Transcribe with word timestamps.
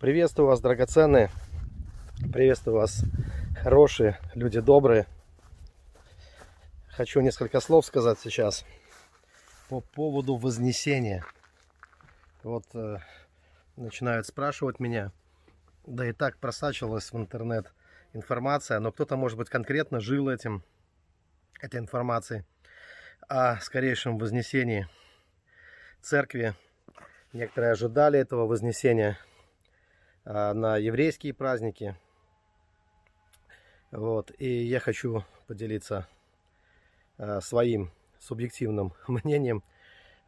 Приветствую 0.00 0.46
вас, 0.46 0.62
драгоценные. 0.62 1.28
Приветствую 2.32 2.78
вас, 2.78 3.04
хорошие, 3.62 4.18
люди 4.34 4.58
добрые. 4.58 5.06
Хочу 6.88 7.20
несколько 7.20 7.60
слов 7.60 7.84
сказать 7.84 8.18
сейчас 8.18 8.64
по 9.68 9.82
поводу 9.82 10.36
вознесения. 10.36 11.22
Вот 12.42 12.64
э, 12.72 12.96
начинают 13.76 14.26
спрашивать 14.26 14.80
меня, 14.80 15.12
да 15.86 16.08
и 16.08 16.12
так 16.12 16.38
просачивалась 16.38 17.12
в 17.12 17.18
интернет 17.18 17.70
информация, 18.14 18.80
но 18.80 18.92
кто-то, 18.92 19.18
может 19.18 19.36
быть, 19.36 19.50
конкретно 19.50 20.00
жил 20.00 20.30
этим, 20.30 20.64
этой 21.60 21.78
информацией 21.78 22.44
о 23.28 23.60
скорейшем 23.60 24.16
вознесении 24.16 24.88
церкви. 26.00 26.54
Некоторые 27.34 27.72
ожидали 27.72 28.18
этого 28.18 28.46
вознесения– 28.46 29.18
на 30.30 30.76
еврейские 30.76 31.34
праздники. 31.34 31.96
Вот. 33.90 34.30
И 34.38 34.48
я 34.48 34.78
хочу 34.78 35.24
поделиться 35.48 36.06
а, 37.18 37.40
своим 37.40 37.90
субъективным 38.20 38.92
мнением 39.08 39.64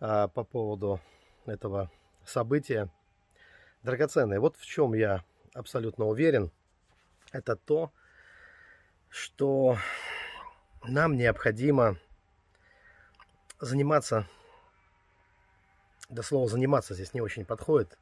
а, 0.00 0.26
по 0.26 0.42
поводу 0.42 1.00
этого 1.46 1.90
события. 2.24 2.90
Драгоценное, 3.84 4.40
вот 4.40 4.56
в 4.56 4.66
чем 4.66 4.94
я 4.94 5.24
абсолютно 5.54 6.06
уверен, 6.06 6.50
это 7.30 7.54
то, 7.54 7.92
что 9.08 9.76
нам 10.82 11.16
необходимо 11.16 11.96
заниматься, 13.60 14.26
да 16.08 16.22
слово 16.22 16.48
заниматься 16.48 16.94
здесь 16.94 17.14
не 17.14 17.20
очень 17.20 17.44
подходит, 17.44 17.98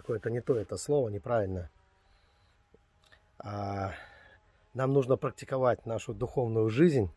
какое-то 0.00 0.30
не 0.30 0.40
то 0.40 0.56
это 0.56 0.76
слово, 0.76 1.08
неправильно. 1.08 1.70
А, 3.38 3.92
нам 4.74 4.92
нужно 4.92 5.16
практиковать 5.16 5.86
нашу 5.86 6.14
духовную 6.14 6.68
жизнь. 6.68 7.10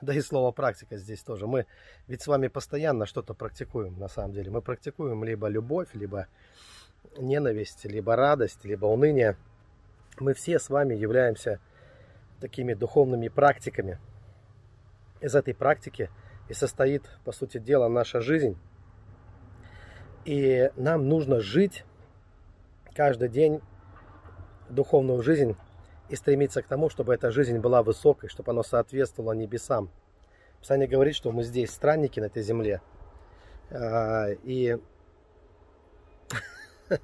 Да 0.00 0.14
и 0.14 0.20
слово 0.20 0.50
практика 0.50 0.96
здесь 0.96 1.22
тоже. 1.22 1.46
Мы 1.46 1.66
ведь 2.08 2.22
с 2.22 2.26
вами 2.26 2.48
постоянно 2.48 3.06
что-то 3.06 3.34
практикуем, 3.34 3.98
на 3.98 4.08
самом 4.08 4.32
деле. 4.32 4.50
Мы 4.50 4.62
практикуем 4.62 5.24
либо 5.24 5.46
любовь, 5.48 5.88
либо 5.94 6.26
ненависть, 7.18 7.84
либо 7.84 8.16
радость, 8.16 8.64
либо 8.64 8.86
уныние. 8.86 9.36
Мы 10.18 10.34
все 10.34 10.58
с 10.58 10.70
вами 10.70 10.94
являемся 10.94 11.60
такими 12.40 12.74
духовными 12.74 13.28
практиками. 13.28 13.98
Из 15.20 15.34
этой 15.34 15.54
практики 15.54 16.10
и 16.48 16.54
состоит, 16.54 17.02
по 17.24 17.32
сути 17.32 17.58
дела, 17.58 17.88
наша 17.88 18.20
жизнь. 18.20 18.58
И 20.24 20.70
нам 20.76 21.08
нужно 21.08 21.40
жить 21.40 21.84
каждый 22.94 23.28
день 23.28 23.60
духовную 24.70 25.22
жизнь 25.22 25.56
и 26.08 26.16
стремиться 26.16 26.62
к 26.62 26.66
тому, 26.66 26.88
чтобы 26.88 27.14
эта 27.14 27.30
жизнь 27.30 27.58
была 27.58 27.82
высокой, 27.82 28.28
чтобы 28.28 28.52
она 28.52 28.62
соответствовала 28.62 29.32
небесам. 29.32 29.90
Писание 30.60 30.88
говорит, 30.88 31.14
что 31.14 31.30
мы 31.30 31.42
здесь 31.42 31.70
странники 31.70 32.20
на 32.20 32.26
этой 32.26 32.42
земле. 32.42 32.80
А, 33.70 34.28
и, 34.44 34.78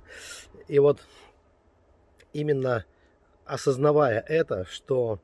и 0.68 0.78
вот 0.78 1.00
именно 2.32 2.84
осознавая 3.44 4.24
это, 4.26 4.64
что 4.64 5.20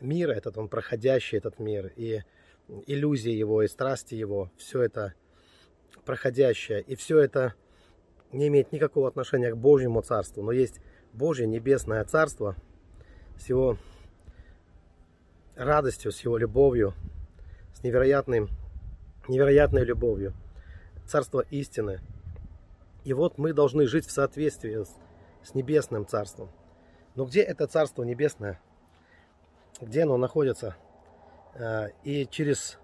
мир 0.00 0.30
этот, 0.30 0.58
он 0.58 0.68
проходящий 0.68 1.38
этот 1.38 1.58
мир, 1.58 1.92
и 1.94 2.22
иллюзии 2.86 3.32
его, 3.32 3.62
и 3.62 3.68
страсти 3.68 4.14
его, 4.14 4.50
все 4.56 4.82
это 4.82 5.14
проходящее. 6.04 6.82
И 6.82 6.94
все 6.96 7.18
это 7.18 7.54
не 8.32 8.48
имеет 8.48 8.72
никакого 8.72 9.08
отношения 9.08 9.50
к 9.50 9.56
Божьему 9.56 10.02
Царству. 10.02 10.42
Но 10.42 10.52
есть 10.52 10.80
Божье 11.12 11.46
Небесное 11.46 12.04
Царство 12.04 12.56
с 13.38 13.48
его 13.48 13.76
радостью, 15.56 16.12
с 16.12 16.20
его 16.20 16.38
любовью, 16.38 16.94
с 17.74 17.82
невероятным, 17.82 18.48
невероятной 19.28 19.84
любовью. 19.84 20.32
Царство 21.06 21.44
истины. 21.50 22.00
И 23.04 23.12
вот 23.12 23.38
мы 23.38 23.52
должны 23.52 23.86
жить 23.86 24.06
в 24.06 24.10
соответствии 24.10 24.84
с, 24.84 24.94
с 25.42 25.54
Небесным 25.54 26.06
Царством. 26.06 26.50
Но 27.14 27.24
где 27.24 27.42
это 27.42 27.66
Царство 27.66 28.02
Небесное? 28.02 28.60
Где 29.80 30.02
оно 30.02 30.16
находится? 30.16 30.76
Э, 31.54 31.88
и 32.04 32.26
через 32.30 32.78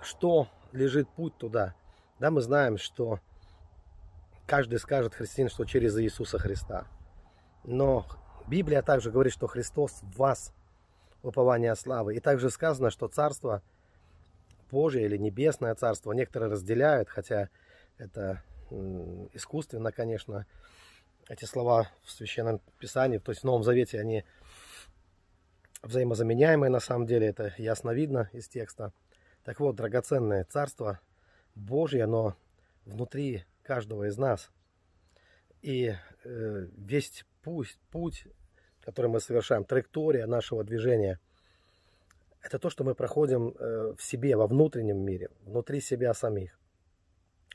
что 0.00 0.48
лежит 0.72 1.08
путь 1.08 1.36
туда? 1.36 1.74
Да, 2.18 2.30
мы 2.30 2.40
знаем, 2.40 2.78
что 2.78 3.20
каждый 4.46 4.78
скажет 4.78 5.14
христианин, 5.14 5.50
что 5.50 5.64
через 5.64 5.96
Иисуса 5.98 6.38
Христа. 6.38 6.86
Но 7.64 8.06
Библия 8.48 8.82
также 8.82 9.10
говорит, 9.10 9.32
что 9.32 9.46
Христос 9.46 10.00
в 10.02 10.16
вас, 10.16 10.52
упование 11.22 11.74
славы. 11.76 12.14
И 12.16 12.20
также 12.20 12.50
сказано, 12.50 12.90
что 12.90 13.08
Царство 13.08 13.62
Божие 14.70 15.04
или 15.04 15.16
Небесное 15.16 15.74
Царство 15.74 16.12
некоторые 16.12 16.50
разделяют, 16.50 17.08
хотя 17.08 17.48
это 17.98 18.42
искусственно, 19.32 19.92
конечно, 19.92 20.46
эти 21.28 21.44
слова 21.44 21.88
в 22.04 22.10
Священном 22.10 22.60
Писании, 22.78 23.18
то 23.18 23.30
есть 23.30 23.42
в 23.42 23.44
Новом 23.44 23.62
Завете, 23.62 24.00
они 24.00 24.24
взаимозаменяемые 25.82 26.70
на 26.70 26.80
самом 26.80 27.06
деле, 27.06 27.28
это 27.28 27.54
ясно 27.58 27.90
видно 27.90 28.28
из 28.32 28.48
текста. 28.48 28.92
Так 29.44 29.60
вот, 29.60 29.76
драгоценное 29.76 30.44
Царство 30.44 31.00
Божье, 31.54 32.04
оно 32.04 32.36
внутри 32.84 33.44
каждого 33.62 34.08
из 34.08 34.16
нас. 34.16 34.50
И 35.60 35.94
э, 36.24 36.66
весь 36.76 37.24
путь, 37.42 37.78
путь, 37.90 38.26
который 38.80 39.10
мы 39.10 39.20
совершаем, 39.20 39.64
траектория 39.64 40.26
нашего 40.26 40.64
движения, 40.64 41.20
это 42.40 42.58
то, 42.58 42.70
что 42.70 42.84
мы 42.84 42.94
проходим 42.94 43.48
э, 43.48 43.94
в 43.96 44.02
себе, 44.02 44.36
во 44.36 44.46
внутреннем 44.46 44.98
мире, 44.98 45.30
внутри 45.42 45.80
себя 45.80 46.14
самих. 46.14 46.58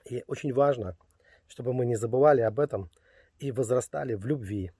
И 0.05 0.23
очень 0.27 0.53
важно, 0.53 0.97
чтобы 1.47 1.73
мы 1.73 1.85
не 1.85 1.95
забывали 1.95 2.41
об 2.41 2.59
этом 2.59 2.91
и 3.39 3.51
возрастали 3.51 4.13
в 4.13 4.25
любви, 4.25 4.71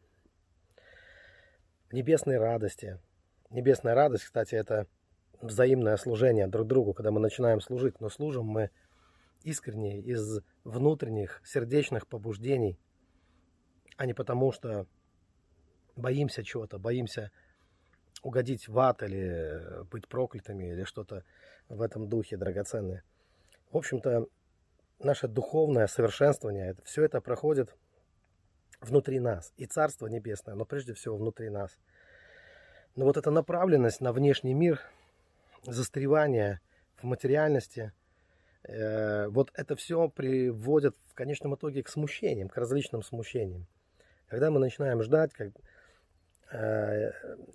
в 1.90 1.94
небесной 1.94 2.38
радости. 2.38 3.00
Небесная 3.50 3.96
радость, 3.96 4.26
кстати, 4.26 4.56
это 4.56 4.88
взаимное 5.42 5.98
служение 5.98 6.48
друг 6.48 6.68
другу, 6.68 6.94
когда 6.94 7.12
мы 7.12 7.20
начинаем 7.20 7.62
служить, 7.62 8.00
но 8.02 8.10
служим 8.10 8.46
мы– 8.46 8.70
искренне, 9.44 10.00
из 10.00 10.40
внутренних 10.64 11.42
сердечных 11.46 12.08
побуждений, 12.08 12.80
а 13.98 14.06
не 14.06 14.14
потому, 14.14 14.52
что 14.52 14.88
боимся 15.96 16.44
чего-то, 16.44 16.80
боимся 16.80 17.32
угодить 18.24 18.68
в 18.68 18.80
ад 18.80 19.04
или 19.04 19.84
быть 19.92 20.08
проклятыми 20.08 20.72
или 20.72 20.84
что-то 20.86 21.24
в 21.68 21.82
этом 21.82 22.08
духе 22.08 22.38
драгоценное. 22.38 23.04
В 23.72 23.78
общем-то, 23.78 24.28
наше 25.00 25.28
духовное 25.28 25.88
совершенствование, 25.88 26.70
это, 26.70 26.84
все 26.86 27.04
это 27.04 27.22
проходит 27.22 27.76
внутри 28.80 29.20
нас. 29.20 29.54
И 29.58 29.66
Царство 29.66 30.08
Небесное, 30.08 30.56
но 30.56 30.66
прежде 30.66 30.94
всего 30.94 31.18
внутри 31.18 31.50
нас. 31.50 31.78
Но 32.96 33.06
вот 33.06 33.18
эта 33.18 33.32
направленность 33.32 34.02
на 34.02 34.14
внешний 34.14 34.54
мир, 34.54 34.80
застревание 35.66 36.62
в 36.98 37.04
материальности– 37.04 37.92
Э, 38.03 38.03
вот 38.68 39.52
это 39.56 39.76
все 39.76 40.08
приводит 40.10 40.96
в 41.08 41.14
конечном 41.14 41.56
итоге 41.56 41.84
к 41.84 41.90
смущениям, 41.90 42.48
к 42.48 42.58
различным 42.58 43.04
смущениям. 43.04 43.68
Когда 44.28 44.52
мы 44.52 44.60
начинаем 44.60 45.04
ждать 45.04 45.34
как, 45.34 45.52
э, 46.52 47.12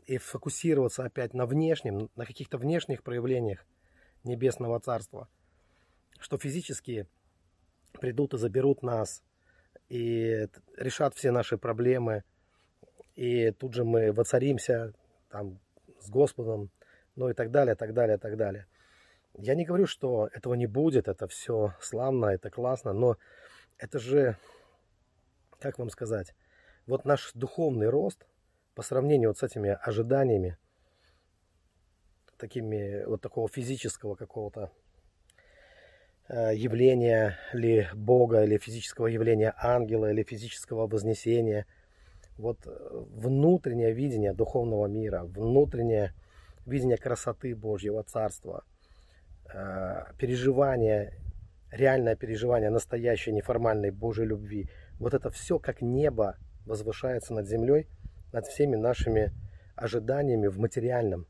и 0.06 0.18
фокусироваться 0.18 1.04
опять 1.04 1.32
на 1.32 1.46
внешнем, 1.46 2.10
на 2.14 2.26
каких-то 2.26 2.58
внешних 2.58 3.02
проявлениях 3.02 3.64
Небесного 4.24 4.78
Царства, 4.80 5.28
что 6.20 6.36
физически 6.36 7.06
придут 7.92 8.34
и 8.34 8.38
заберут 8.38 8.82
нас, 8.82 9.22
и 9.88 10.46
решат 10.76 11.14
все 11.14 11.30
наши 11.30 11.56
проблемы, 11.56 12.22
и 13.16 13.50
тут 13.52 13.74
же 13.74 13.84
мы 13.84 14.12
воцаримся 14.12 14.92
там, 15.30 15.58
с 16.00 16.10
Господом, 16.10 16.70
ну 17.16 17.30
и 17.30 17.32
так 17.32 17.50
далее, 17.50 17.74
так 17.74 17.94
далее, 17.94 18.18
так 18.18 18.36
далее– 18.36 18.66
я 19.38 19.54
не 19.54 19.64
говорю, 19.64 19.86
что 19.86 20.28
этого 20.34 20.54
не 20.54 20.66
будет, 20.66 21.06
это 21.06 21.28
все 21.28 21.74
славно, 21.80 22.26
это 22.26 22.50
классно, 22.50 22.92
но 22.92 23.16
это 23.78 23.98
же, 24.00 24.36
как 25.60 25.78
вам 25.78 25.90
сказать, 25.90 26.34
вот 26.86 27.04
наш 27.04 27.32
духовный 27.34 27.88
рост 27.88 28.26
по 28.74 28.82
сравнению 28.82 29.30
вот 29.30 29.38
с 29.38 29.44
этими 29.44 29.78
ожиданиями, 29.80 30.58
такими 32.36 33.04
вот 33.04 33.20
такого 33.20 33.48
физического 33.48 34.16
какого-то 34.16 34.72
э, 36.28 36.54
явления 36.54 37.38
ли 37.52 37.88
Бога, 37.94 38.42
или 38.42 38.58
физического 38.58 39.06
явления 39.06 39.54
ангела, 39.56 40.10
или 40.10 40.24
физического 40.24 40.88
вознесения. 40.88 41.66
Вот 42.36 42.58
э, 42.66 43.04
внутреннее 43.10 43.92
видение 43.92 44.32
духовного 44.32 44.86
мира, 44.86 45.22
внутреннее 45.24 46.12
видение 46.66 46.96
красоты 46.96 47.54
Божьего 47.54 48.02
Царства– 48.02 48.64
Э, 49.52 50.04
переживания 50.18 51.14
реальное 51.70 52.16
переживание 52.16 52.70
настоящей 52.70 53.32
неформальной 53.32 53.90
Божьей 53.90 54.26
любви. 54.26 54.68
Вот 54.98 55.14
это 55.14 55.30
все 55.30 55.58
как 55.58 55.80
небо 55.80 56.36
возвышается 56.66 57.32
над 57.32 57.46
землей, 57.46 57.88
над 58.32 58.46
всеми 58.46 58.76
нашими 58.76 59.32
ожиданиями 59.74 60.48
в 60.48 60.58
материальном. 60.58 61.26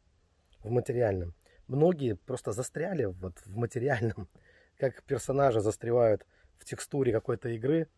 В 0.63 0.71
материальном. 0.71 1.35
Многие 1.69 2.15
просто 2.17 2.53
застряли 2.53 3.05
вот 3.05 3.39
в 3.47 3.57
материальном, 3.57 4.29
как 4.79 5.03
персонажи 5.05 5.61
застревают 5.61 6.27
в 6.59 6.65
текстуре 6.65 7.13
какой-то 7.13 7.49
игры. 7.51 7.89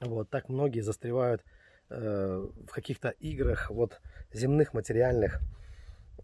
Вот 0.00 0.30
так 0.30 0.48
многие 0.48 0.80
застревают 0.80 1.44
э, 1.88 2.46
в 2.68 2.72
каких-то 2.72 3.08
играх, 3.08 3.70
вот 3.70 4.00
земных 4.32 4.72
материальных 4.72 5.40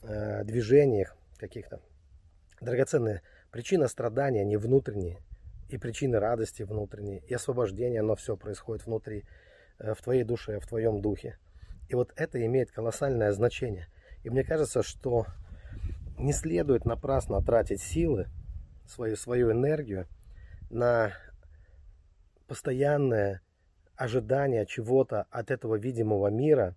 э, 0.02 0.44
движениях 0.44 1.16
каких-то. 1.38 1.80
Драгоценные 2.60 3.22
причина 3.50 3.88
страдания, 3.88 4.44
не 4.44 4.56
внутренние, 4.56 5.18
и 5.68 5.78
причины 5.78 6.18
радости 6.18 6.62
внутренние, 6.62 7.22
и 7.26 7.34
освобождения, 7.34 8.00
оно 8.00 8.14
все 8.14 8.36
происходит 8.36 8.86
внутри, 8.86 9.24
э, 9.78 9.94
в 9.94 10.02
твоей 10.02 10.24
душе, 10.24 10.58
в 10.60 10.66
твоем 10.66 11.00
духе. 11.00 11.38
И 11.88 11.94
вот 11.94 12.12
это 12.16 12.44
имеет 12.44 12.70
колоссальное 12.70 13.32
значение. 13.32 13.88
И 14.22 14.30
мне 14.30 14.44
кажется, 14.44 14.82
что 14.82 15.26
не 16.18 16.32
следует 16.32 16.84
напрасно 16.84 17.42
тратить 17.42 17.82
силы, 17.82 18.26
свою, 18.86 19.16
свою 19.16 19.52
энергию 19.52 20.06
на 20.70 21.12
постоянное 22.46 23.42
ожидание 23.96 24.66
чего-то 24.66 25.26
от 25.30 25.50
этого 25.50 25.76
видимого 25.76 26.28
мира, 26.28 26.76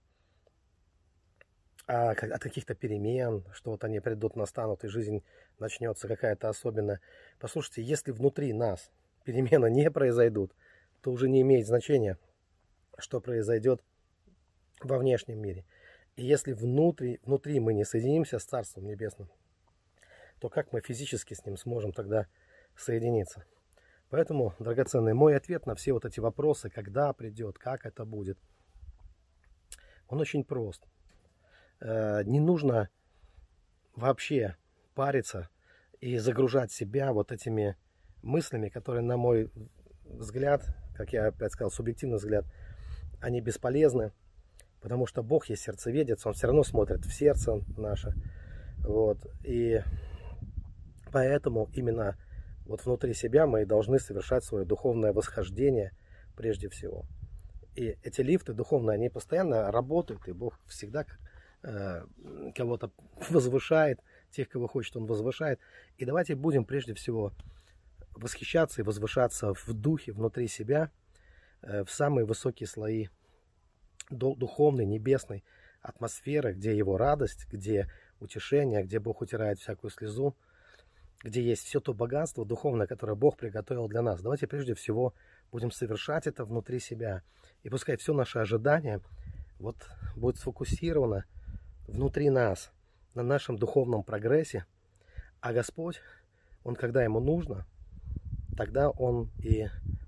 от 1.90 2.44
каких-то 2.44 2.76
перемен, 2.76 3.44
что 3.52 3.72
вот 3.72 3.84
они 3.84 4.00
придут, 4.00 4.36
настанут, 4.36 4.84
и 4.84 4.88
жизнь 4.88 5.24
начнется 5.58 6.08
какая-то 6.08 6.48
особенная. 6.48 7.02
Послушайте, 7.40 7.82
если 7.82 8.12
внутри 8.12 8.54
нас 8.54 8.92
перемены 9.24 9.70
не 9.72 9.90
произойдут, 9.90 10.54
то 11.02 11.12
уже 11.12 11.28
не 11.28 11.42
имеет 11.42 11.66
значения, 11.66 12.18
что 13.00 13.20
произойдет 13.20 13.82
во 14.82 15.00
внешнем 15.00 15.42
мире. 15.42 15.66
И 16.16 16.24
если 16.24 16.54
внутри, 16.54 17.20
внутри 17.24 17.60
мы 17.60 17.74
не 17.74 17.86
соединимся 17.86 18.38
с 18.38 18.46
Царством 18.46 18.86
Небесным, 18.86 19.30
то 20.40 20.50
как 20.50 20.72
мы 20.72 20.82
физически 20.82 21.34
с 21.34 21.44
ним 21.44 21.58
сможем 21.58 21.92
тогда 21.92 22.28
соединиться? 22.78 23.46
Поэтому, 24.10 24.54
драгоценный, 24.60 25.14
мой 25.14 25.36
ответ 25.36 25.66
на 25.66 25.74
все 25.74 25.94
вот 25.94 26.06
эти 26.06 26.20
вопросы, 26.20 26.70
когда 26.70 27.14
придет, 27.14 27.58
как 27.58 27.88
это 27.88 28.06
будет, 28.06 28.38
он 30.08 30.20
очень 30.20 30.44
прост. 30.44 30.86
Э, 31.82 32.24
не 32.26 32.40
нужно 32.40 32.90
вообще 33.96 34.56
париться 34.96 35.50
и 36.02 36.18
загружать 36.18 36.72
себя 36.72 37.14
вот 37.14 37.32
этими 37.32 37.78
мыслями, 38.22 38.70
которые, 38.70 39.04
на 39.04 39.18
мой 39.18 39.52
взгляд, 40.06 40.66
как 40.96 41.14
я 41.14 41.28
опять 41.28 41.52
сказал, 41.54 41.72
субъективный 41.72 42.18
взгляд, 42.18 42.46
они 43.22 43.42
бесполезны, 43.42 44.12
потому 44.82 45.06
что 45.06 45.24
Бог 45.24 45.48
есть 45.48 45.64
сердцеведец, 45.64 46.26
Он 46.26 46.34
все 46.34 46.48
равно 46.48 46.64
смотрит 46.64 47.06
в 47.06 47.14
сердце 47.14 47.62
наше. 47.78 48.14
Вот. 48.80 49.26
И 49.44 49.82
поэтому 51.12 51.70
именно 51.74 52.18
вот 52.66 52.86
внутри 52.86 53.14
себя 53.14 53.48
мы 53.48 53.66
должны 53.66 54.00
совершать 54.00 54.44
свое 54.44 54.66
духовное 54.66 55.14
восхождение 55.14 55.92
прежде 56.36 56.70
всего. 56.70 57.06
И 57.76 57.98
эти 58.04 58.22
лифты 58.22 58.54
духовные, 58.54 58.96
они 58.96 59.10
постоянно 59.10 59.72
работают, 59.72 60.28
и 60.28 60.34
Бог 60.34 60.60
всегда 60.68 61.06
кого-то 61.62 62.92
возвышает, 63.30 64.00
тех, 64.32 64.50
кого 64.50 64.68
хочет, 64.68 64.96
Он 64.96 65.06
возвышает. 65.06 65.60
И 65.98 66.06
давайте 66.06 66.36
будем 66.36 66.66
прежде 66.66 66.94
всего 66.94 67.34
восхищаться 68.14 68.82
и 68.82 68.84
возвышаться 68.84 69.54
в 69.54 69.74
духе, 69.74 70.12
внутри 70.12 70.48
себя, 70.48 70.92
э, 71.62 71.84
в 71.84 71.92
самые 71.92 72.26
высокие 72.26 72.68
слои 72.68 73.08
духовной, 74.10 74.86
небесной 74.86 75.44
атмосферы, 75.82 76.54
где 76.54 76.76
его 76.76 76.98
радость, 76.98 77.48
где 77.52 77.92
утешение, 78.20 78.84
где 78.84 79.00
Бог 79.00 79.22
утирает 79.22 79.60
всякую 79.60 79.92
слезу, 79.92 80.36
где 81.24 81.42
есть 81.44 81.66
все 81.66 81.80
то 81.80 81.94
богатство 81.94 82.46
духовное, 82.46 82.88
которое 82.88 83.16
Бог 83.16 83.38
приготовил 83.38 83.88
для 83.88 84.02
нас. 84.02 84.22
Давайте 84.22 84.48
прежде 84.48 84.74
всего 84.74 85.14
будем 85.52 85.72
совершать 85.72 86.28
это 86.28 86.44
внутри 86.44 86.80
себя. 86.80 87.22
И 87.64 87.70
пускай 87.70 87.98
все 87.98 88.14
наше 88.14 88.40
ожидание 88.40 89.00
вот 89.60 89.76
будет 90.16 90.38
сфокусировано 90.38 91.26
внутри 91.90 92.30
нас, 92.30 92.72
на 93.16 93.24
нашем 93.24 93.58
духовном 93.58 94.04
прогрессе. 94.04 94.66
А 95.42 95.54
Господь, 95.54 96.00
Он 96.64 96.76
когда 96.76 97.04
Ему 97.04 97.20
нужно, 97.20 97.66
тогда 98.56 98.90
Он 98.90 99.30
и 99.44 99.68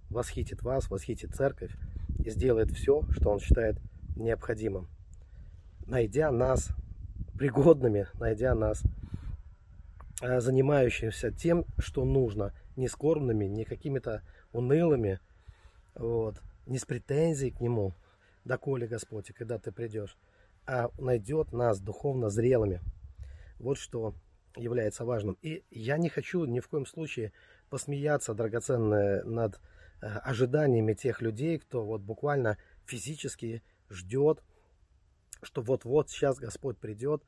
восхитит 0.09 0.61
вас, 0.61 0.89
восхитит 0.89 1.35
церковь 1.35 1.75
и 2.23 2.29
сделает 2.29 2.71
все, 2.71 3.03
что 3.11 3.29
Он 3.29 3.39
считает 3.39 3.77
необходимым, 4.15 4.87
найдя 5.87 6.31
нас 6.31 6.69
пригодными, 7.37 8.07
найдя 8.13 8.53
нас 8.53 8.83
э, 10.21 10.39
занимающимся 10.39 11.31
тем, 11.31 11.65
что 11.79 12.05
нужно, 12.05 12.53
не 12.75 12.87
скорбными, 12.87 13.45
не 13.45 13.63
какими-то 13.63 14.21
унылыми, 14.53 15.19
вот, 15.95 16.41
не 16.67 16.77
с 16.77 16.85
претензией 16.85 17.51
к 17.51 17.61
Нему, 17.61 17.93
доколе 18.45 18.87
Господь, 18.87 19.31
когда 19.33 19.57
ты 19.57 19.71
придешь, 19.71 20.17
а 20.65 20.89
найдет 20.97 21.51
нас 21.51 21.79
духовно 21.79 22.29
зрелыми. 22.29 22.81
Вот 23.59 23.77
что 23.77 24.15
является 24.55 25.05
важным. 25.05 25.37
И 25.41 25.63
я 25.69 25.97
не 25.97 26.09
хочу 26.09 26.45
ни 26.45 26.59
в 26.59 26.67
коем 26.67 26.85
случае 26.85 27.31
посмеяться, 27.69 28.33
драгоценное, 28.33 29.23
над 29.23 29.59
э, 30.01 30.07
ожиданиями 30.07 30.93
тех 30.93 31.21
людей, 31.21 31.57
кто 31.57 31.85
вот 31.85 32.01
буквально 32.01 32.57
физически 32.85 33.63
ждет, 33.89 34.43
что 35.41 35.61
вот-вот 35.61 36.09
сейчас 36.09 36.37
Господь 36.37 36.77
придет. 36.77 37.23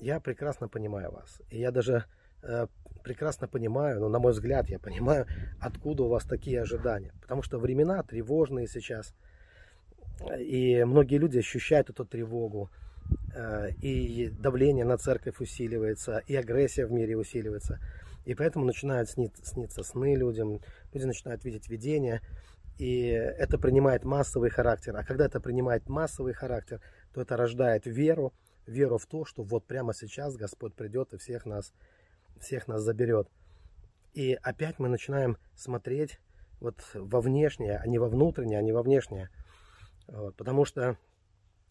Я 0.00 0.20
прекрасно 0.20 0.68
понимаю 0.68 1.12
вас. 1.12 1.40
И 1.50 1.58
я 1.58 1.70
даже 1.70 2.04
э, 2.42 2.66
прекрасно 3.02 3.48
понимаю, 3.48 4.00
ну, 4.00 4.08
на 4.08 4.18
мой 4.18 4.32
взгляд, 4.32 4.68
я 4.68 4.78
понимаю, 4.78 5.26
откуда 5.60 6.04
у 6.04 6.08
вас 6.08 6.24
такие 6.24 6.60
ожидания. 6.60 7.12
Потому 7.20 7.42
что 7.42 7.58
времена 7.58 8.02
тревожные 8.02 8.66
сейчас. 8.66 9.14
И 10.38 10.84
многие 10.84 11.16
люди 11.18 11.38
ощущают 11.38 11.90
эту 11.90 12.04
тревогу. 12.04 12.70
Э, 13.34 13.70
и 13.82 14.28
давление 14.28 14.84
на 14.84 14.98
церковь 14.98 15.40
усиливается, 15.40 16.22
и 16.26 16.34
агрессия 16.34 16.86
в 16.86 16.92
мире 16.92 17.16
усиливается. 17.16 17.78
И 18.24 18.34
поэтому 18.34 18.64
начинают 18.64 19.08
сниться 19.10 19.82
сны 19.82 20.14
людям, 20.14 20.60
люди 20.92 21.04
начинают 21.04 21.44
видеть 21.44 21.68
видения. 21.68 22.20
И 22.78 23.08
это 23.08 23.58
принимает 23.58 24.04
массовый 24.04 24.50
характер. 24.50 24.96
А 24.96 25.02
когда 25.02 25.26
это 25.26 25.40
принимает 25.40 25.88
массовый 25.88 26.32
характер, 26.32 26.80
то 27.12 27.20
это 27.20 27.36
рождает 27.36 27.86
веру, 27.86 28.32
веру 28.66 28.98
в 28.98 29.06
то, 29.06 29.24
что 29.24 29.42
вот 29.42 29.66
прямо 29.66 29.94
сейчас 29.94 30.36
Господь 30.36 30.74
придет 30.74 31.12
и 31.12 31.18
всех 31.18 31.44
нас, 31.44 31.72
всех 32.38 32.68
нас 32.68 32.82
заберет. 32.82 33.28
И 34.14 34.38
опять 34.42 34.78
мы 34.78 34.88
начинаем 34.88 35.38
смотреть 35.56 36.20
вот 36.60 36.76
во 36.94 37.20
внешнее, 37.20 37.78
а 37.78 37.86
не 37.86 37.98
во 37.98 38.08
внутреннее, 38.08 38.58
а 38.58 38.62
не 38.62 38.72
во 38.72 38.82
внешнее. 38.82 39.30
Вот, 40.08 40.36
потому 40.36 40.64
что 40.64 40.96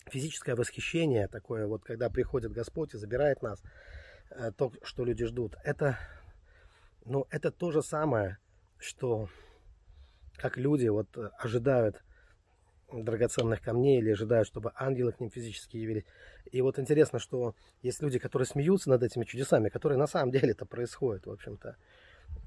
физическое 0.06 0.56
восхищение 0.56 1.28
такое, 1.28 1.68
вот 1.68 1.84
когда 1.84 2.10
приходит 2.10 2.52
Господь 2.52 2.94
и 2.94 2.98
забирает 2.98 3.42
нас, 3.42 3.62
э, 4.30 4.52
то, 4.52 4.72
что 4.84 5.04
люди 5.04 5.26
ждут, 5.26 5.56
это, 5.64 5.98
ну, 7.04 7.26
это 7.30 7.52
то 7.52 7.72
же 7.72 7.82
самое, 7.82 8.38
что 8.78 9.28
как 10.36 10.56
люди 10.56 10.88
вот 10.88 11.08
ожидают 11.40 12.04
драгоценных 12.92 13.62
камней 13.62 14.00
или 14.00 14.12
ожидают, 14.12 14.48
чтобы 14.48 14.72
ангелы 14.76 15.12
к 15.12 15.20
ним 15.20 15.30
физически 15.30 15.78
явились. 15.78 16.06
И 16.52 16.62
вот 16.62 16.80
интересно, 16.80 17.20
что 17.20 17.56
есть 17.82 18.02
люди, 18.02 18.20
которые 18.20 18.46
смеются 18.46 18.90
над 18.90 19.04
этими 19.04 19.26
чудесами, 19.26 19.70
которые 19.70 19.98
на 19.98 20.08
самом 20.08 20.32
деле 20.32 20.52
это 20.52 20.66
происходит, 20.66 21.26
в 21.26 21.32
общем-то. 21.32 21.76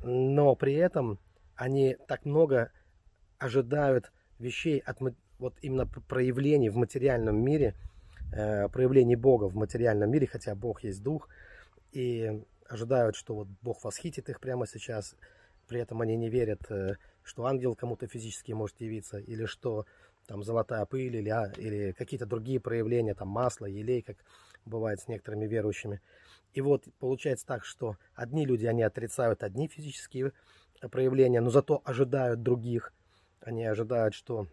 Но 0.02 0.54
при 0.54 0.74
этом 0.74 1.18
они 1.56 1.96
так 2.08 2.24
много 2.24 2.72
ожидают 3.38 4.12
вещей 4.38 4.78
от 4.78 5.00
вот 5.40 5.54
именно 5.62 5.86
проявлений 5.86 6.68
в 6.68 6.76
материальном 6.76 7.42
мире, 7.42 7.74
э, 8.32 8.68
проявлений 8.68 9.16
Бога 9.16 9.44
в 9.44 9.56
материальном 9.56 10.10
мире, 10.10 10.26
хотя 10.26 10.54
Бог 10.54 10.84
есть 10.84 11.02
Дух, 11.02 11.28
и 11.92 12.42
ожидают, 12.68 13.16
что 13.16 13.34
вот 13.34 13.48
Бог 13.62 13.82
восхитит 13.82 14.28
их 14.28 14.38
прямо 14.38 14.66
сейчас, 14.66 15.16
при 15.66 15.80
этом 15.80 16.00
они 16.02 16.16
не 16.16 16.28
верят, 16.28 16.70
э, 16.70 16.96
что 17.22 17.46
ангел 17.46 17.74
кому-то 17.74 18.06
физически 18.06 18.52
может 18.52 18.80
явиться, 18.80 19.18
или 19.18 19.46
что 19.46 19.86
там 20.26 20.44
золотая 20.44 20.84
пыль, 20.84 21.16
или, 21.16 21.28
а, 21.30 21.52
или 21.56 21.92
какие-то 21.92 22.26
другие 22.26 22.60
проявления, 22.60 23.14
там 23.14 23.28
масло, 23.28 23.66
елей, 23.66 24.02
как 24.02 24.16
бывает 24.64 25.00
с 25.00 25.08
некоторыми 25.08 25.46
верующими. 25.46 26.00
И 26.52 26.60
вот 26.60 26.84
получается 26.98 27.46
так, 27.46 27.64
что 27.64 27.96
одни 28.14 28.44
люди, 28.44 28.66
они 28.66 28.82
отрицают 28.82 29.42
одни 29.42 29.68
физические 29.68 30.32
проявления, 30.90 31.40
но 31.40 31.50
зато 31.50 31.80
ожидают 31.84 32.42
других. 32.42 32.92
Они 33.40 33.64
ожидают, 33.64 34.14
что 34.14 34.46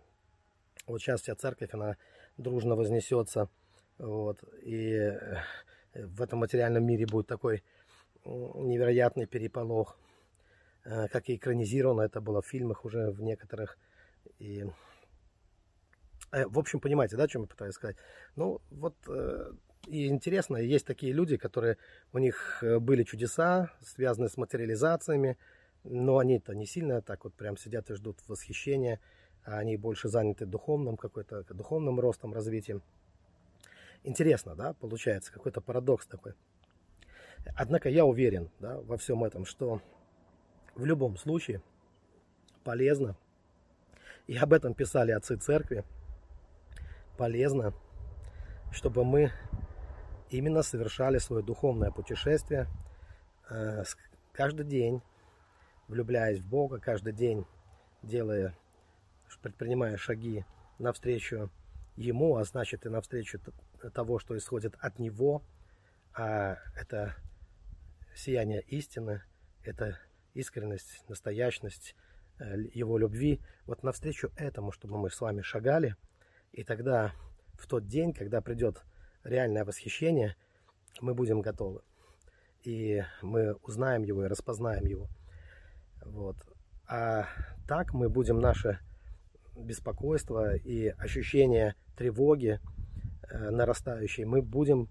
вот 0.88 1.01
сейчас 1.01 1.22
вся 1.22 1.36
церковь, 1.36 1.74
она 1.74 1.98
дружно 2.38 2.75
вознесется, 2.75 3.50
вот, 3.98 4.44
и 4.63 4.91
э, 4.94 5.41
в 5.94 6.22
этом 6.22 6.39
материальном 6.39 6.86
мире 6.86 7.06
будет 7.06 7.27
такой 7.27 7.63
невероятный 8.24 9.25
переполох, 9.25 9.98
э, 10.86 11.08
как 11.08 11.29
и 11.29 11.36
экранизировано 11.36 12.01
это 12.01 12.22
было 12.22 12.41
в 12.41 12.48
фильмах 12.48 12.86
уже 12.86 13.12
в 13.12 13.22
некоторых. 13.22 13.77
И, 14.39 14.65
э, 16.32 16.46
в 16.46 16.60
общем, 16.60 16.79
понимаете, 16.79 17.17
да, 17.17 17.24
о 17.24 17.27
чем 17.27 17.41
я 17.44 17.48
пытаюсь 17.48 17.75
сказать? 17.75 17.98
Ну, 18.36 18.62
вот 18.70 18.96
и 19.88 20.08
интересно, 20.08 20.58
есть 20.58 20.86
такие 20.86 21.13
люди, 21.13 21.38
которые, 21.38 21.77
у 22.12 22.17
них 22.17 22.62
были 22.62 23.03
чудеса, 23.03 23.72
связанные 23.82 24.29
с 24.29 24.36
материализациями, 24.36 25.38
но 25.84 26.17
они-то 26.17 26.53
не 26.53 26.65
сильно 26.65 27.01
так 27.01 27.24
вот 27.24 27.34
прям 27.36 27.56
сидят 27.56 27.89
и 27.89 27.94
ждут 27.96 28.20
восхищения, 28.27 29.00
они 29.56 29.77
больше 29.77 30.10
заняты 30.10 30.46
духовным 30.46 30.98
какой-то, 30.98 31.44
духовным 31.54 32.00
ростом, 32.00 32.34
развитием. 32.34 32.82
Интересно, 34.04 34.56
да, 34.56 34.74
получается, 34.74 35.32
какой-то 35.32 35.62
парадокс 35.62 36.06
такой. 36.06 36.34
Однако 37.56 37.89
я 37.89 38.06
уверен 38.06 38.50
да, 38.60 38.77
во 38.82 38.98
всем 38.98 39.24
этом, 39.24 39.46
что 39.46 39.82
в 40.75 40.86
любом 40.86 41.18
случае 41.18 41.62
полезно, 42.63 43.16
и 44.27 44.36
об 44.36 44.51
этом 44.51 44.74
писали 44.74 45.12
отцы 45.12 45.38
церкви, 45.38 45.86
полезно, 47.18 47.74
чтобы 48.72 49.06
мы 49.06 49.32
именно 50.30 50.62
совершали 50.62 51.20
свое 51.20 51.42
духовное 51.42 51.92
путешествие 51.92 52.68
э, 53.50 53.84
каждый 54.34 54.66
день, 54.66 55.01
влюбляясь 55.88 56.39
в 56.39 56.50
Бога, 56.50 56.80
каждый 56.80 57.13
день 57.13 57.46
делая, 58.04 58.54
предпринимая 59.41 59.98
шаги 59.98 60.46
навстречу 60.79 61.50
Ему, 61.96 62.38
а 62.38 62.43
значит 62.43 62.86
и 62.86 62.89
навстречу 62.89 63.39
того, 63.93 64.19
что 64.19 64.38
исходит 64.38 64.75
от 64.79 65.00
Него, 65.00 65.43
а 66.13 66.57
это 66.75 67.15
сияние 68.15 68.62
истины, 68.62 69.24
это 69.63 69.98
искренность, 70.34 71.03
настоящность 71.10 71.96
э, 72.39 72.55
Его 72.74 72.98
любви. 72.98 73.41
Вот 73.65 73.84
навстречу 73.84 74.31
этому, 74.36 74.72
чтобы 74.72 74.98
мы 74.98 75.10
с 75.10 75.19
вами 75.19 75.41
шагали, 75.41 75.96
и 76.51 76.63
тогда 76.63 77.13
в 77.53 77.67
тот 77.67 77.88
день, 77.88 78.13
когда 78.13 78.41
придет 78.41 78.84
реальное 79.24 79.65
восхищение, 79.65 80.36
мы 81.01 81.13
будем 81.13 81.41
готовы. 81.41 81.81
И 82.63 83.03
мы 83.22 83.53
узнаем 83.63 84.03
его 84.03 84.25
и 84.25 84.27
распознаем 84.27 84.86
его. 84.86 85.07
Вот. 86.05 86.38
А 86.88 87.27
так 87.67 87.93
мы 87.93 88.10
будем 88.10 88.39
наше 88.39 88.79
беспокойство 89.57 90.55
и 90.55 90.87
ощущение 90.87 91.75
тревоги 91.95 92.59
э, 93.29 93.49
нарастающей, 93.49 94.25
мы 94.25 94.41
будем 94.41 94.89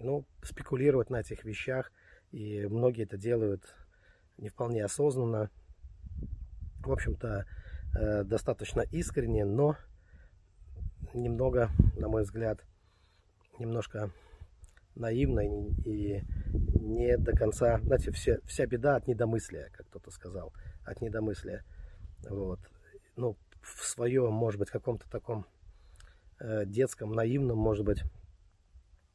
ну, 0.00 0.24
спекулировать 0.42 1.10
на 1.10 1.20
этих 1.20 1.44
вещах, 1.44 1.92
и 2.30 2.66
многие 2.66 3.04
это 3.04 3.18
делают 3.18 3.62
не 4.38 4.48
вполне 4.48 4.84
осознанно, 4.84 5.50
в 6.80 6.90
общем-то, 6.90 7.44
э, 7.98 8.24
достаточно 8.24 8.80
искренне, 8.80 9.44
но 9.44 9.76
немного, 11.14 11.70
на 11.96 12.08
мой 12.08 12.22
взгляд, 12.22 12.64
немножко 13.58 14.10
наивно 14.94 15.40
и 15.84 16.22
не 16.80 17.16
до 17.16 17.32
конца, 17.32 17.78
знаете, 17.80 18.12
все, 18.12 18.40
вся 18.44 18.66
беда 18.66 18.96
от 18.96 19.06
недомыслия, 19.06 19.70
как 19.72 19.86
кто-то 19.88 20.10
сказал, 20.10 20.52
от 20.84 21.00
недомыслия. 21.00 21.64
Вот. 22.28 22.60
Ну, 23.16 23.36
в 23.62 23.84
своем, 23.84 24.32
может 24.32 24.58
быть, 24.58 24.70
каком-то 24.70 25.08
таком 25.10 25.46
э, 26.40 26.64
детском, 26.66 27.12
наивном, 27.12 27.58
может 27.58 27.84
быть, 27.84 28.02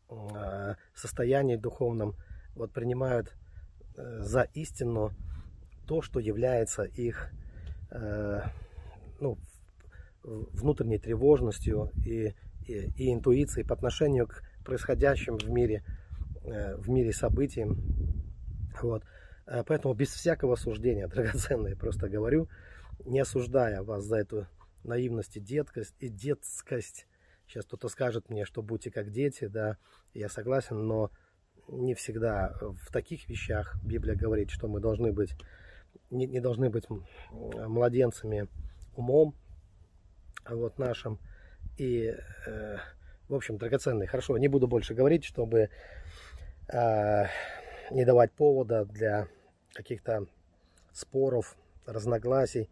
э, 0.10 0.76
состоянии 0.94 1.56
духовном, 1.56 2.16
вот 2.56 2.72
принимают 2.72 3.36
э, 3.96 4.20
за 4.20 4.44
истину 4.54 5.12
то, 5.88 6.02
что 6.02 6.20
является 6.20 6.84
их 6.84 7.32
э, 7.92 8.42
ну, 9.20 9.38
внутренней 10.24 11.00
тревожностью 11.00 11.92
и, 12.06 12.34
и, 12.66 12.92
и 12.96 13.14
интуицией 13.14 13.68
по 13.68 13.74
отношению 13.74 14.28
к 14.28 14.42
происходящим 14.64 15.38
в 15.38 15.50
мире, 15.50 15.84
э, 16.44 16.76
в 16.78 16.90
мире 16.90 17.14
событиям. 17.14 17.78
Вот. 18.82 19.04
Э, 19.46 19.64
поэтому 19.66 19.94
без 19.94 20.10
всякого 20.10 20.56
суждения, 20.56 21.08
драгоценное, 21.14 21.76
просто 21.76 22.10
говорю, 22.10 22.48
не 23.06 23.20
осуждая 23.20 23.84
вас 23.84 24.04
за 24.04 24.18
эту 24.18 24.48
наивность 24.84 25.38
и 25.38 25.40
деткость, 25.40 25.96
и 26.00 26.10
детскость. 26.10 27.08
Сейчас 27.48 27.66
кто-то 27.66 27.90
скажет 27.90 28.30
мне, 28.30 28.46
что 28.46 28.62
будьте 28.62 28.92
как 28.92 29.12
дети, 29.12 29.46
да, 29.46 29.78
я 30.14 30.30
согласен, 30.30 30.88
но 30.88 31.12
не 31.68 31.94
всегда 31.94 32.56
в 32.62 32.92
таких 32.92 33.30
вещах 33.30 33.76
Библия 33.84 34.16
говорит, 34.16 34.50
что 34.50 34.68
мы 34.68 34.80
должны 34.80 35.12
быть, 35.12 35.36
не, 36.10 36.26
не 36.26 36.40
должны 36.40 36.70
быть 36.70 36.86
младенцами 37.32 38.48
умом, 38.96 39.36
вот 40.50 40.78
нашим. 40.78 41.20
И, 41.78 42.14
э, 42.46 42.78
в 43.28 43.34
общем, 43.34 43.58
драгоценный. 43.58 44.08
Хорошо, 44.08 44.38
не 44.38 44.48
буду 44.48 44.68
больше 44.68 44.94
говорить, 44.94 45.24
чтобы 45.24 45.70
э, 46.68 47.26
не 47.92 48.06
давать 48.06 48.32
повода 48.34 48.86
для 48.86 49.28
каких-то 49.74 50.28
споров, 50.92 51.56
разногласий. 51.86 52.70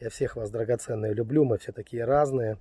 Я 0.00 0.08
всех 0.08 0.36
вас, 0.36 0.50
драгоценные, 0.50 1.12
люблю. 1.12 1.44
Мы 1.44 1.58
все 1.58 1.72
такие 1.72 2.06
разные 2.06 2.56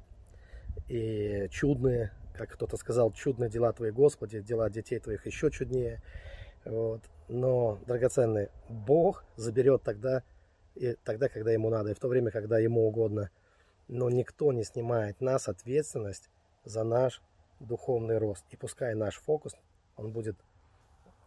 и 0.89 1.47
чудные. 1.49 2.11
Как 2.33 2.51
кто-то 2.51 2.75
сказал, 2.75 3.13
чудные 3.13 3.49
дела 3.49 3.71
Твои, 3.71 3.91
Господи, 3.91 4.41
дела 4.41 4.69
детей 4.69 4.99
Твоих 4.99 5.25
еще 5.25 5.49
чуднее. 5.49 6.01
Вот. 6.65 7.01
Но, 7.29 7.79
драгоценный, 7.87 8.49
Бог 8.67 9.23
заберет 9.37 9.83
тогда, 9.83 10.23
и 10.75 10.97
тогда, 11.05 11.29
когда 11.29 11.51
Ему 11.51 11.69
надо, 11.69 11.91
и 11.91 11.93
в 11.93 11.99
то 11.99 12.09
время, 12.09 12.29
когда 12.29 12.59
Ему 12.59 12.85
угодно. 12.85 13.29
Но 13.87 14.09
никто 14.09 14.51
не 14.51 14.65
снимает 14.65 15.21
нас 15.21 15.47
ответственность 15.47 16.29
за 16.65 16.83
наш 16.83 17.21
духовный 17.61 18.17
рост. 18.17 18.43
И 18.49 18.57
пускай 18.57 18.95
наш 18.95 19.15
фокус, 19.15 19.55
он 19.95 20.11
будет 20.11 20.35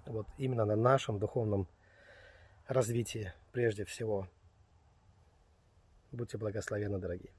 вот 0.04 0.26
именно 0.37 0.66
на 0.66 0.76
нашем 0.76 1.19
духовном 1.19 1.69
развитии 2.66 3.33
прежде 3.52 3.87
всего. 3.87 4.28
Будьте 6.12 6.37
благословенны, 6.37 6.99
дорогие. 6.99 7.33